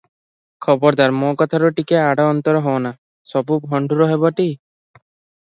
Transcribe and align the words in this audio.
ଖବରଦାର! 0.65 1.13
ମୋ 1.17 1.29
କଥାରୁ 1.41 1.69
ଟିକିଏ 1.81 1.99
ଆଡ଼ 2.05 2.25
ଅନ୍ତର 2.31 2.63
ହୋ 2.69 2.73
ନା, 2.87 2.93
ସବୁ 3.35 3.61
ଭଣ୍ଡୁର 3.69 4.11
ହେବଟି? 4.15 4.49